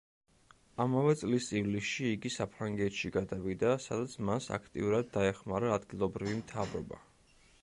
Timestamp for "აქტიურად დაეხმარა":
4.59-5.75